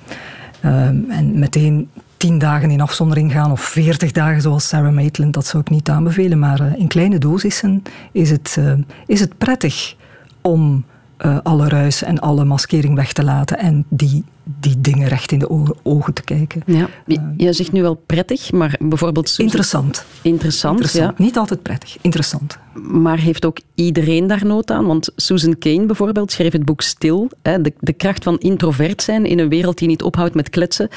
[0.66, 5.46] Um, en meteen tien dagen in afzondering gaan of veertig dagen zoals Sarah Maitland, dat
[5.46, 6.40] zou ik niet aanbevelen.
[6.40, 8.74] Maar uh, in kleine dosissen is het, uh,
[9.06, 9.96] is het prettig
[10.42, 10.86] om
[11.26, 14.24] uh, alle ruis en alle maskering weg te laten en die,
[14.60, 16.64] die dingen recht in de ogen, ogen te kijken.
[16.66, 16.90] Ja,
[17.38, 19.36] je zegt nu wel prettig, maar bijvoorbeeld...
[19.38, 20.06] Interessant.
[20.22, 21.18] Interessant, Interessant.
[21.18, 21.24] ja.
[21.24, 22.58] Niet altijd prettig, interessant.
[22.74, 24.86] Maar heeft ook iedereen daar nood aan?
[24.86, 27.30] Want Susan Kane bijvoorbeeld schreef het boek Stil.
[27.42, 30.90] Hè, de, de kracht van introvert zijn in een wereld die niet ophoudt met kletsen.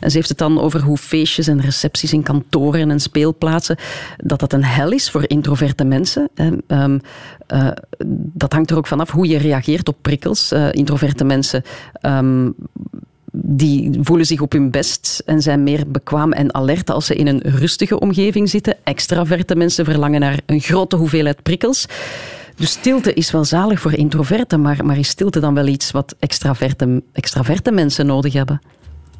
[0.00, 3.76] En ze heeft het dan over hoe feestjes en recepties in kantoren en speelplaatsen,
[4.16, 6.28] dat dat een hel is voor introverte mensen.
[6.66, 7.00] Um,
[7.52, 7.70] uh,
[8.32, 10.52] dat hangt er ook vanaf hoe je reageert op prikkels.
[10.52, 11.62] Uh, introverte mensen
[12.02, 12.54] um,
[13.42, 17.26] die voelen zich op hun best en zijn meer bekwaam en alert als ze in
[17.26, 18.76] een rustige omgeving zitten.
[18.84, 21.86] Extraverte mensen verlangen naar een grote hoeveelheid prikkels.
[22.56, 26.14] Dus stilte is wel zalig voor introverten, maar, maar is stilte dan wel iets wat
[26.18, 28.60] extraverte, extraverte mensen nodig hebben?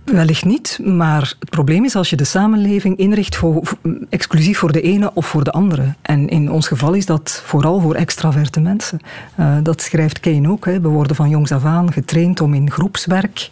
[0.05, 3.63] Wellicht niet, maar het probleem is als je de samenleving inricht voor,
[4.09, 5.95] exclusief voor de ene of voor de andere.
[6.03, 8.99] En in ons geval is dat vooral voor extraverte mensen.
[9.41, 10.65] Uh, dat schrijft Kane ook.
[10.65, 10.81] Hè.
[10.81, 13.49] We worden van jongs af aan getraind om in groepswerk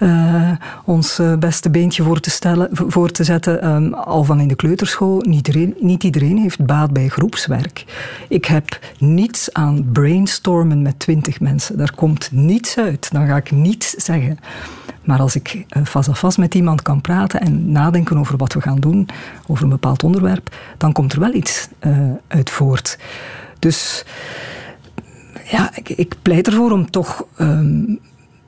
[0.00, 0.50] uh,
[0.84, 3.68] ons beste beentje voor te, stellen, voor te zetten.
[3.68, 7.84] Um, al van in de kleuterschool, niet iedereen, niet iedereen heeft baat bij groepswerk.
[8.28, 11.78] Ik heb niets aan brainstormen met twintig mensen.
[11.78, 13.12] Daar komt niets uit.
[13.12, 14.38] Dan ga ik niets zeggen.
[15.04, 18.60] Maar als ik vast af vast met iemand kan praten en nadenken over wat we
[18.60, 19.08] gaan doen,
[19.46, 22.98] over een bepaald onderwerp, dan komt er wel iets uh, uit voort.
[23.58, 24.04] Dus
[25.50, 27.98] ja, ik, pleit ervoor om toch de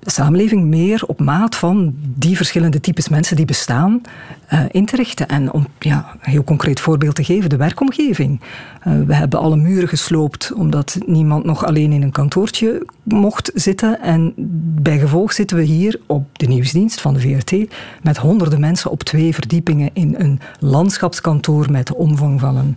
[0.00, 4.00] samenleving meer op maat van die verschillende types mensen die bestaan
[4.52, 5.28] uh, in te richten.
[5.28, 8.40] En om ja, een heel concreet voorbeeld te geven, de werkomgeving.
[8.40, 14.00] Uh, we hebben alle muren gesloopt omdat niemand nog alleen in een kantoortje mocht zitten.
[14.00, 14.32] En
[14.82, 19.02] bij gevolg zitten we hier op de nieuwsdienst van de VRT met honderden mensen op
[19.02, 22.76] twee verdiepingen in een landschapskantoor met de omvang van een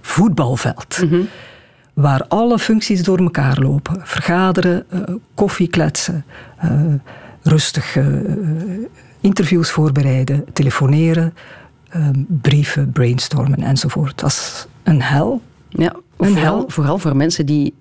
[0.00, 0.96] voetbalveld.
[1.08, 1.28] -hmm
[1.92, 4.00] waar alle functies door elkaar lopen.
[4.04, 5.00] Vergaderen, uh,
[5.34, 6.24] koffie kletsen,
[6.64, 6.70] uh,
[7.42, 8.06] rustig uh,
[9.20, 11.34] interviews voorbereiden, telefoneren,
[12.26, 14.20] brieven, brainstormen enzovoort.
[14.20, 15.42] Dat is een hel.
[15.68, 16.64] Ja, een vooral, hel.
[16.68, 17.74] vooral voor mensen die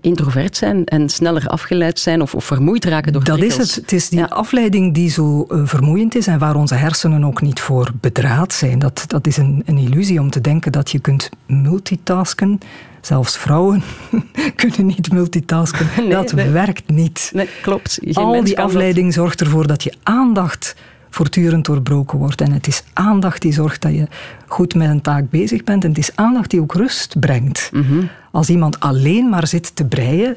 [0.00, 3.62] introvert zijn en sneller afgeleid zijn of, of vermoeid raken door Dat prikkels.
[3.68, 3.84] is het.
[3.84, 7.60] Het is die afleiding die zo uh, vermoeiend is en waar onze hersenen ook niet
[7.60, 8.78] voor bedraad zijn.
[8.78, 12.58] Dat, dat is een, een illusie om te denken dat je kunt multitasken.
[13.02, 13.82] Zelfs vrouwen
[14.56, 15.86] kunnen niet multitasken.
[15.96, 16.48] Nee, dat nee.
[16.48, 17.30] werkt niet.
[17.34, 17.98] Nee, klopt.
[18.02, 20.76] Geen Al die afleiding zorgt ervoor dat je aandacht
[21.10, 22.40] voortdurend doorbroken wordt.
[22.40, 24.06] En het is aandacht die zorgt dat je
[24.46, 25.84] goed met een taak bezig bent.
[25.84, 27.70] En het is aandacht die ook rust brengt.
[27.72, 28.08] Mm -hmm.
[28.30, 30.36] Als iemand alleen maar zit te breien,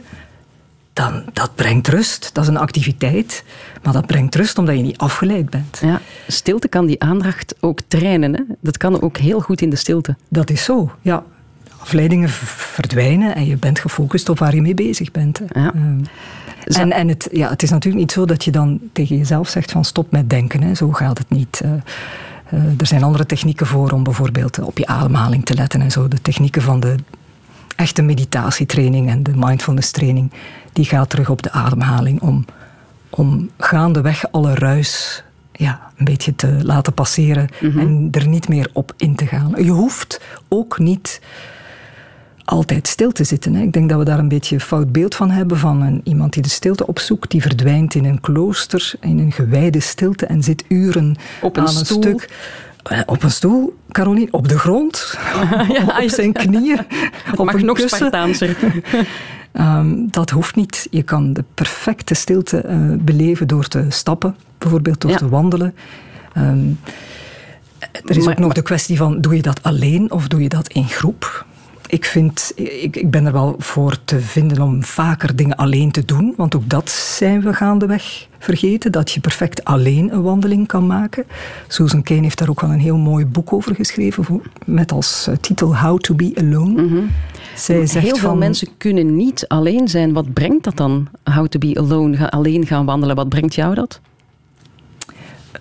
[0.94, 2.30] dan dat brengt rust.
[2.34, 3.44] Dat is een activiteit,
[3.84, 5.80] maar dat brengt rust omdat je niet afgeleid bent.
[5.82, 8.34] Ja, stilte kan die aandacht ook trainen.
[8.34, 8.42] Hè?
[8.62, 10.16] Dat kan ook heel goed in de stilte.
[10.30, 11.24] Dat is zo, ja.
[11.86, 15.42] Afleidingen verdwijnen en je bent gefocust op waar je mee bezig bent.
[15.54, 15.74] Ja.
[15.76, 16.04] Um,
[16.64, 19.72] en, en het, ja, het is natuurlijk niet zo dat je dan tegen jezelf zegt
[19.72, 20.62] van stop met denken.
[20.62, 20.76] Hè.
[20.76, 21.62] Zo gaat het niet.
[21.66, 21.72] Uh,
[22.54, 26.08] uh, er zijn andere technieken voor om bijvoorbeeld op je ademhaling te letten en zo.
[26.08, 26.96] De technieken van de
[27.76, 30.32] echte meditatietraining en de mindfulness training,
[30.74, 32.46] die gaat terug op de ademhaling om,
[33.10, 37.80] om gaandeweg alle ruis ja, een beetje te laten passeren mm -hmm.
[37.80, 39.54] en er niet meer op in te gaan.
[39.58, 41.22] Je hoeft ook niet
[42.46, 43.54] altijd stil te zitten.
[43.56, 43.62] Hè.
[43.62, 46.34] Ik denk dat we daar een beetje een fout beeld van hebben van een, iemand
[46.34, 50.64] die de stilte opzoekt, die verdwijnt in een klooster, in een gewijde stilte en zit
[50.68, 52.30] uren op een, aan een stuk.
[53.06, 55.18] Op een stoel, Caroline, op de grond,
[55.74, 56.80] ja, op zijn knieën,
[57.36, 57.98] op mag een nog kussen.
[57.98, 58.56] Spartaanser.
[59.54, 60.88] Um, dat hoeft niet.
[60.92, 65.18] Je kan de perfecte stilte uh, beleven door te stappen, bijvoorbeeld door Ja.
[65.18, 65.76] te wandelen.
[66.38, 66.80] Um,
[67.80, 70.50] er is Maar- ook nog de kwestie van, doe je dat alleen of doe je
[70.50, 71.46] dat in groep?
[71.96, 76.06] Ik, vind, ik, ik ben er wel voor te vinden om vaker dingen alleen te
[76.06, 80.88] doen, want ook dat zijn we gaandeweg vergeten, dat je perfect alleen een wandeling kan
[80.88, 81.24] maken.
[81.68, 85.36] Susan Cain heeft daar ook wel een heel mooi boek over geschreven, met als eh,
[85.36, 87.04] titel How to be Alone.
[87.56, 90.14] Zij zegt Heel veel van- mensen kunnen niet alleen zijn.
[90.14, 91.08] Wat brengt dat dan?
[91.24, 93.16] How to be alone, ga- alleen gaan wandelen.
[93.16, 94.00] Wat brengt jou dat?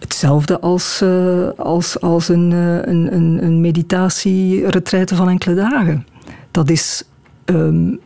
[0.00, 3.60] Hetzelfde als, uh, als, als een, uh, een, een, een
[5.16, 6.06] van enkele dagen.
[6.54, 7.02] Dat is
[7.44, 8.00] um,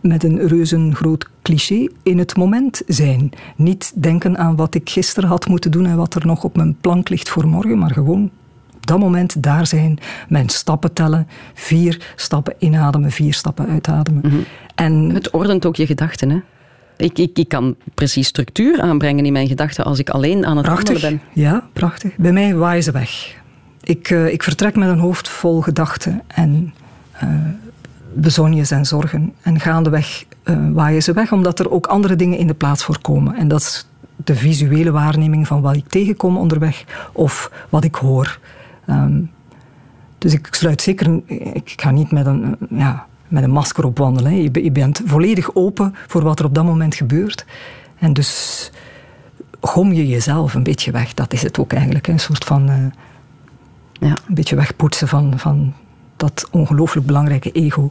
[0.00, 3.30] met een reuzengroot cliché in het moment zijn.
[3.56, 6.76] Niet denken aan wat ik gisteren had moeten doen en wat er nog op mijn
[6.80, 8.30] plank ligt voor morgen, maar gewoon
[8.76, 14.22] op dat moment daar zijn, mijn stappen tellen, vier stappen inademen, vier stappen uitademen.
[14.24, 14.44] Mm -hmm.
[14.74, 16.40] En het ordent ook je gedachten, hè?
[16.96, 20.66] Ik, ik, ik kan precies structuur aanbrengen in mijn gedachten als ik alleen aan het
[20.66, 21.00] prachtig.
[21.00, 21.20] ben.
[21.32, 22.16] Ja, prachtig.
[22.16, 23.40] Bij mij waaien ze weg.
[23.80, 26.74] Ik, uh, ik vertrek met een hoofd vol gedachten en
[27.24, 27.30] uh,
[28.14, 29.32] bezonjes en zorgen.
[29.42, 33.00] En gaandeweg uh, waaien ze weg, omdat er ook andere dingen in de plaats voor
[33.00, 33.36] komen.
[33.36, 38.38] En dat is de visuele waarneming van wat ik tegenkom onderweg of wat ik hoor.
[38.86, 39.30] Um,
[40.18, 41.20] dus ik sluit zeker...
[41.52, 42.56] Ik ga niet met een...
[42.70, 44.42] Ja, met een masker op wandelen.
[44.42, 47.44] Je, je, bent volledig open voor wat er op dat moment gebeurt.
[47.98, 48.70] En dus
[49.60, 51.14] gom je jezelf een beetje weg.
[51.14, 52.06] Dat is het ook eigenlijk.
[52.06, 52.70] Een soort van...
[52.70, 52.76] Uh,
[53.92, 54.16] ja.
[54.28, 55.74] Een beetje wegpoetsen van, van
[56.22, 57.90] dat ongelooflijk belangrijke ego.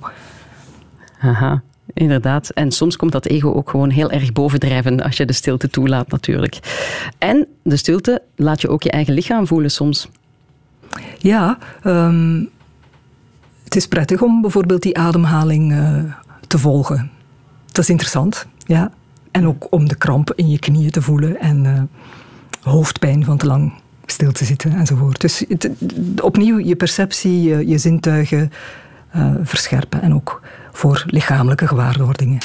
[1.19, 1.61] Aha.
[1.93, 2.49] Inderdaad.
[2.49, 6.07] En soms komt dat ego ook gewoon heel erg bovendrijven als je de stilte toelaat,
[6.07, 6.59] natuurlijk.
[7.17, 10.09] En de stilte laat je ook je eigen lichaam voelen soms.
[11.17, 12.49] Ja, um,
[13.63, 16.03] het is prettig om bijvoorbeeld die ademhaling uh,
[16.47, 17.11] te volgen.
[17.65, 18.91] Dat is interessant, ja.
[19.31, 21.81] En ook om de kramp in je knieën te voelen en uh,
[22.61, 23.73] hoofdpijn van te lang
[24.11, 25.21] stil te zitten enzovoort.
[25.21, 25.69] Dus het,
[26.21, 28.51] opnieuw je perceptie, je, je zintuigen
[29.15, 32.37] uh, verscherpen en ook voor lichamelijke gewaarwordingen.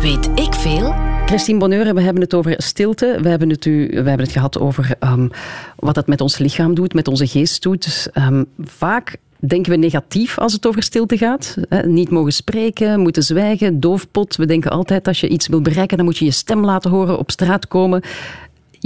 [0.00, 0.94] Weet ik veel?
[1.26, 3.18] Christine Bonheur, we hebben het over stilte.
[3.22, 5.30] We hebben het, u, we hebben het gehad over um,
[5.76, 8.10] wat dat met ons lichaam doet, met onze geest doet.
[8.14, 11.56] Um, vaak denken we negatief als het over stilte gaat.
[11.84, 14.36] Niet mogen spreken, moeten zwijgen, doofpot.
[14.36, 17.18] We denken altijd als je iets wil bereiken, dan moet je je stem laten horen,
[17.18, 18.02] op straat komen.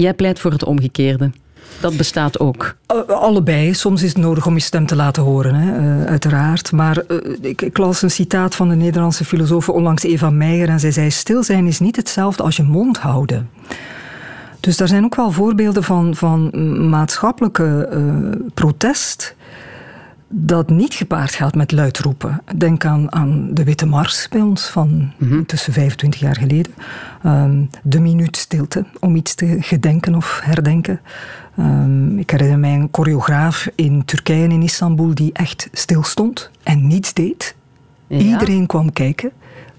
[0.00, 1.30] Jij pleit voor het omgekeerde.
[1.80, 2.76] Dat bestaat ook.
[3.06, 3.74] Allebei.
[3.74, 6.72] Soms is het nodig om je stem te laten horen, hè, uh, uiteraard.
[6.72, 10.68] Maar uh, ik, las een citaat van de Nederlandse filosoof onlangs Eva Meijer.
[10.68, 13.50] En zij zei: Stil zijn is niet hetzelfde als je mond houden.
[14.60, 16.50] Dus daar zijn ook wel voorbeelden van, van
[16.88, 17.88] maatschappelijke
[18.54, 19.36] protest
[20.28, 22.42] dat niet gepaard gaat met luidroepen.
[22.56, 25.46] Denk aan, aan de Witte Mars bij ons van mm-hmm.
[25.46, 26.74] tussen 25 jaar geleden.
[27.26, 31.00] Um, de minuut stilte om iets te gedenken of herdenken.
[31.58, 36.86] Um, ik herinner mij een choreograaf in Turkije en in Istanbul die echt stilstond en
[36.86, 37.54] niets deed.
[38.06, 38.18] Ja.
[38.18, 39.30] Iedereen kwam kijken,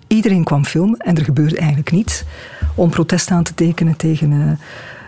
[0.08, 2.24] iedereen kwam filmen en er gebeurde eigenlijk niets
[2.76, 4.52] om protest aan te tekenen tegen uh,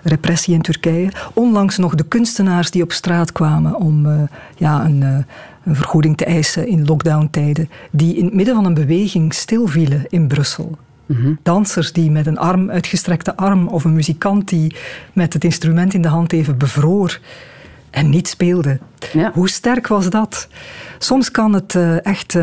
[0.04, 1.12] repressie in Turkije.
[1.34, 4.22] Onlangs nog de kunstenaars die op straat kwamen om uh,
[4.56, 5.18] ja, een, uh,
[5.64, 10.28] een, vergoeding te eisen in lockdowntijden, die in het midden van een beweging stilvielen in
[10.28, 10.78] Brussel.
[11.06, 11.40] Mm-hmm.
[11.44, 14.76] Dansers die met een arm, uitgestrekte arm of een muzikant die
[15.14, 17.20] met het instrument in de hand even bevroor
[17.90, 18.80] en niet speelde.
[19.14, 19.32] Ja.
[19.34, 20.48] Hoe sterk was dat?
[20.98, 22.38] Soms kan het uh, echt.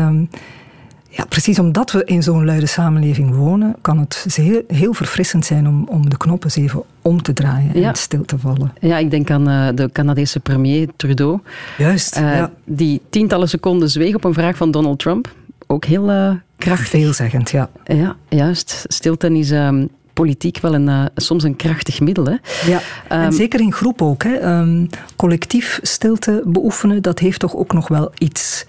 [1.11, 5.67] Ja, precies omdat we in zo'n luide samenleving wonen, kan het heel, heel verfrissend zijn
[5.67, 7.93] om, om de knoppen eens even om te draaien en ja.
[7.93, 8.73] stil te vallen.
[8.79, 11.39] Ja, ik denk aan uh, de Canadese premier Trudeau.
[11.77, 12.17] Juist.
[12.17, 12.51] Uh, ja.
[12.65, 15.33] Die tientallen seconden zweeg op een vraag van Donald Trump.
[15.67, 16.87] Ook heel uh, krachtig.
[16.87, 17.69] Veelzeggend, ja.
[17.83, 18.85] Ja, juist.
[18.87, 22.25] Stilte is um, politiek wel een, uh, soms een krachtig middel.
[22.25, 22.35] Hè?
[22.65, 22.81] Ja, um,
[23.23, 24.23] en zeker in groep ook.
[24.23, 24.59] Hè.
[24.59, 28.65] Um, collectief stilte beoefenen, dat heeft toch ook nog wel iets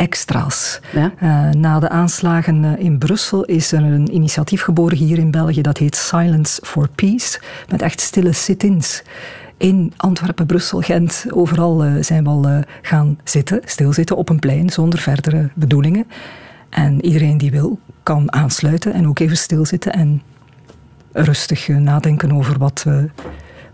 [0.00, 0.80] extra's.
[0.92, 1.12] Ja?
[1.22, 5.60] Uh, na de aanslagen uh, in Brussel is er een initiatief geboren hier in België
[5.62, 9.02] dat heet Silence for Peace, met echt stille sit-ins.
[9.56, 14.70] In Antwerpen, Brussel, Gent, overal uh, zijn we al gaan zitten, stilzitten op een plein
[14.70, 16.06] zonder verdere bedoelingen.
[16.70, 20.22] En iedereen die wil, kan aansluiten en ook even stilzitten en
[21.12, 22.84] rustig nadenken over wat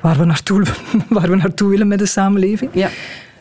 [0.00, 0.64] waar, we naartoe,
[1.08, 2.70] waar we naartoe willen met de samenleving.
[2.74, 2.88] Ja.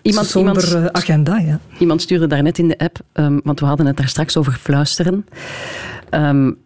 [0.05, 1.59] Iemand, Zonder iemand, agenda, ja.
[1.79, 5.25] Iemand stuurde daarnet in de app, um, want we hadden het daar straks over fluisteren.
[6.11, 6.57] Um,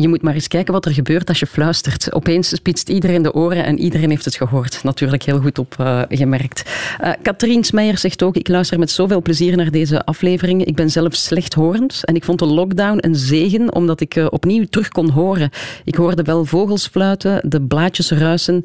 [0.00, 2.12] je moet maar eens kijken wat er gebeurt als je fluistert.
[2.14, 4.80] Opeens spitst iedereen de oren en iedereen heeft het gehoord.
[4.82, 6.62] Natuurlijk heel goed opgemerkt.
[7.00, 10.64] Uh, uh, Katrien Smeijer zegt ook, ik luister met zoveel plezier naar deze aflevering.
[10.64, 14.64] Ik ben zelf slechthorend en ik vond de lockdown een zegen omdat ik uh, opnieuw
[14.64, 15.50] terug kon horen.
[15.84, 18.62] Ik hoorde wel vogels fluiten, de blaadjes ruisen.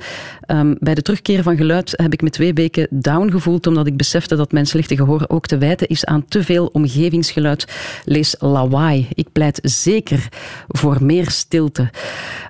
[0.48, 3.98] Um, bij de terugkeer van geluid heb ik me twee weken down gevoeld omdat ik
[3.98, 7.66] besefte dat mijn slechte gehoor ook te wijten is aan te veel omgevingsgeluid.
[8.06, 9.08] Lees lawaai.
[9.14, 10.28] Ik pleit zeker
[10.68, 11.90] voor meer meer stilte.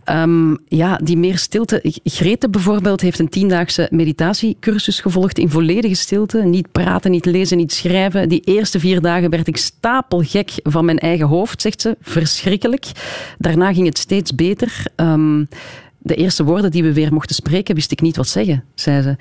[0.09, 1.79] Um, ja, die meer stilte.
[2.03, 6.43] Grete bijvoorbeeld heeft een tiendaagse meditatiecursus gevolgd in volledige stilte.
[6.43, 8.29] Niet praten, niet lezen, niet schrijven.
[8.29, 11.97] Die eerste vier dagen werd ik stapelgek van mijn eigen hoofd, zegt ze.
[12.01, 12.85] Verschrikkelijk.
[13.37, 14.85] Daarna ging het steeds beter.
[14.95, 15.47] Um,
[15.97, 19.15] de eerste woorden die we weer mochten spreken, wist ik niet wat zeggen, zei ze.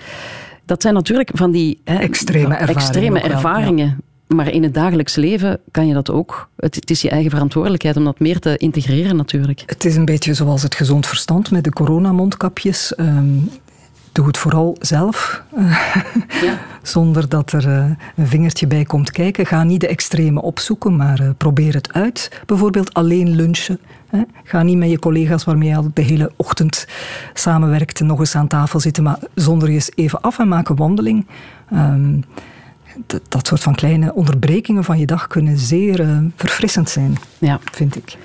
[0.66, 2.74] Dat zijn natuurlijk van die hè, extreme ervaringen.
[2.74, 4.02] Extreme ervaringen.
[4.34, 6.48] Maar in het dagelijks leven kan je dat ook.
[6.56, 9.62] Het, het, is je eigen verantwoordelijkheid om dat meer te integreren natuurlijk.
[9.66, 12.92] Het is een beetje zoals het gezond verstand met de coronamondkapjes.
[12.96, 13.50] Um,
[14.12, 15.42] doe het vooral zelf,
[16.42, 16.58] ja.
[16.82, 19.46] zonder dat er uh, een vingertje bij komt kijken.
[19.46, 22.42] Ga niet de extreme opzoeken, maar uh, probeer het uit.
[22.46, 23.78] Bijvoorbeeld alleen lunchen.
[24.06, 24.22] Hè.
[24.44, 26.86] Ga niet met je collega's waarmee je al de hele ochtend
[27.34, 30.76] samenwerkt nog eens aan tafel zitten, maar zonder je eens even af en maak een
[30.76, 31.26] wandeling.
[31.72, 32.24] Um,
[33.28, 37.60] dat, soort van kleine onderbrekingen van je dag kunnen zeer uh, verfrissend zijn, ja.
[37.72, 38.16] vind ik.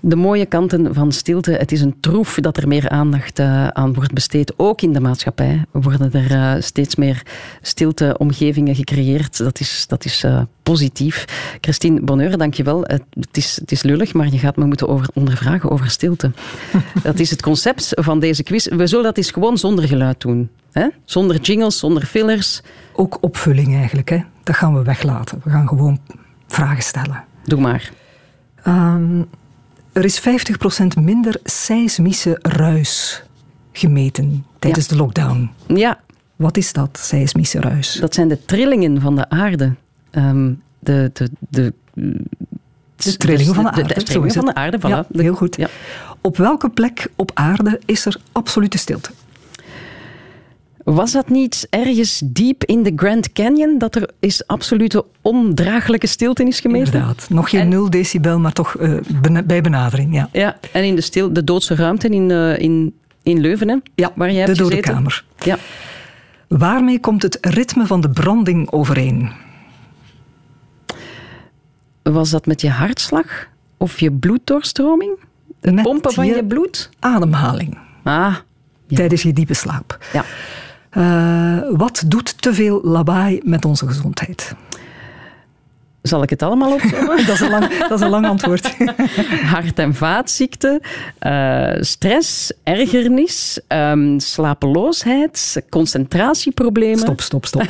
[0.00, 1.50] De mooie kanten van stilte.
[1.50, 5.00] Het is een troef dat er meer aandacht uh, aan wordt besteed, ook in de
[5.00, 5.64] maatschappij.
[5.70, 7.22] Worden er uh, steeds meer
[7.62, 9.38] stilteomgevingen gecreëerd.
[9.38, 10.24] Dat is, dat is
[10.62, 11.24] positief.
[11.60, 12.84] Christine Bonheur, dankjewel.
[12.84, 16.30] Het is, het is lullig, maar je gaat me moeten over, ondervragen over stilte.
[17.02, 18.66] dat is het concept van deze quiz.
[18.68, 20.50] We zullen dat eens gewoon zonder geluid doen.
[20.72, 20.88] Hè?
[21.04, 22.62] Zonder jingles, zonder fillers.
[22.96, 24.08] Ook opvulling eigenlijk.
[24.08, 24.22] Hè?
[24.42, 25.40] Dat gaan we weglaten.
[25.44, 26.00] We gaan gewoon
[26.46, 27.24] vragen stellen.
[27.44, 27.92] Doe maar.
[28.66, 29.26] Um,
[29.92, 33.22] er is 50% minder seismische ruis
[33.72, 34.92] gemeten tijdens ja.
[34.92, 35.50] de lockdown.
[35.66, 36.00] Ja.
[36.36, 37.92] Wat is dat, seismische ruis?
[37.92, 39.74] Dat zijn de trillingen van de aarde.
[40.12, 41.72] Um, de, de, de,
[42.96, 43.94] de trillingen van de aarde.
[43.94, 44.88] De, trillingen van de aarde, voilà.
[44.88, 45.56] Ja, heel goed.
[45.56, 45.68] Ja.
[46.20, 49.10] Op welke plek op aarde is er absolute stilte?
[50.94, 56.44] Was dat niet ergens diep in de Grand Canyon dat er is absolute ondraaglijke stilte
[56.44, 56.92] is gemeten?
[56.92, 57.26] Inderdaad.
[57.30, 58.92] Nog geen En- 0 decibel, maar toch eh,
[59.44, 60.14] bij benadering.
[60.14, 63.76] Ja, Ja, en in de, stil, de doodse ruimte in, eh, in, in Leuven, hè?
[63.94, 65.24] ja waar jij de hebt dode kamer.
[65.38, 65.58] Ja.
[66.48, 69.30] Waarmee komt het ritme van de branding overeen?
[72.02, 75.18] Was dat met je hartslag of je bloeddoorstroming?
[75.60, 76.90] Het Met pompen van je je bloed?
[76.98, 78.34] Ademhaling Ah,
[78.86, 78.96] Ja.
[78.96, 79.98] tijdens je diepe slaap.
[80.12, 80.24] ja.
[80.96, 84.54] Eh, wat doet te veel lawaai met onze gezondheid?
[86.02, 87.16] Zal ik het allemaal opzommen?
[87.26, 88.76] Dat is een lang, dat is een lang antwoord.
[89.54, 90.80] Hart- en vaatziekten,
[91.18, 96.98] eh, stress, ergernis, ehm, slapeloosheid, concentratieproblemen.
[96.98, 97.62] Stop, stop, stop.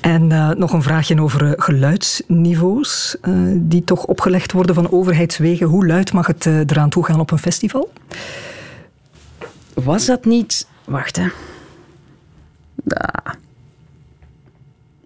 [0.00, 3.16] en eh, nog een vraagje over geluidsniveaus
[3.54, 5.66] die toch opgelegd worden van overheidswegen.
[5.66, 7.92] Hoe luid mag het eraan toe gaan op een festival?
[9.74, 10.66] Was dat niet...
[10.84, 11.26] Wacht, hè.
[12.88, 13.34] Ah.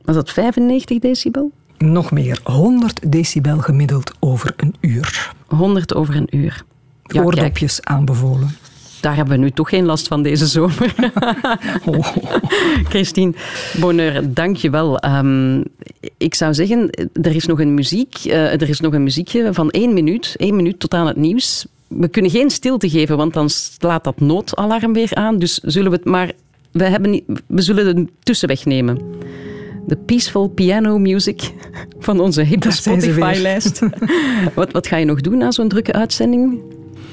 [0.03, 1.53] Was dat 95 decibel?
[1.79, 5.33] Nog meer, 100 decibel gemiddeld over een uur.
[5.47, 6.65] 100 over een uur.
[7.03, 8.57] Ja, kijk, aanbevolen.
[9.01, 10.95] daar hebben we nu toch geen last van deze zomer.
[12.91, 13.35] Christine
[13.81, 14.99] Bonheur, dank je wel.
[14.99, 15.63] Ehm,
[16.17, 19.71] ik zou zeggen, er is nog een muziek, eh, er is nog een muziekje van
[19.71, 21.67] één minuut, één minuut tot aan het nieuws.
[21.89, 25.39] We kunnen geen stilte geven, want dan slaat dat noodalarm weer aan.
[25.39, 26.33] Dus zullen we het maar...
[26.71, 28.99] We, hebben niet, we zullen een tussenweg nemen.
[29.87, 31.53] De peaceful piano music
[31.99, 32.71] van onze hippe.
[32.71, 33.81] Spotify-lijst.
[34.55, 36.61] wat, wat ga je nog doen na zo'n drukke uitzending?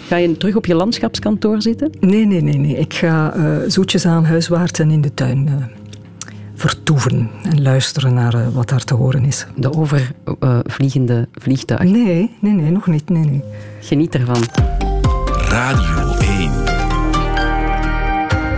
[0.08, 1.92] Ga je terug op je landschapskantoor zitten?
[2.00, 2.78] Nee, nee, nee, nee.
[2.78, 5.85] Ik ga eh, zoetjes aan huiswaarts en in de tuin eh,
[6.56, 9.46] vertoeven en luisteren naar eh, wat daar te horen is.
[9.56, 11.84] De overvliegende vliegtuig.
[11.84, 13.10] Nee, nee, nee, nog niet.
[13.10, 13.44] Nee, nee.
[13.80, 14.44] Geniet ervan.
[15.50, 16.76] Radio 1.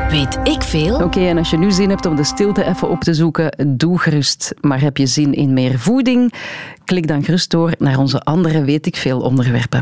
[0.10, 0.96] Weet ik veel?
[0.96, 4.00] Oké, en als je nu zin hebt om de stilte even op te zoeken, doe
[4.00, 4.54] gerust.
[4.62, 6.34] Maar heb je zin in meer voeding?
[6.86, 9.76] Klik dan gerust door naar onze andere Weet ik veel onderwerpen.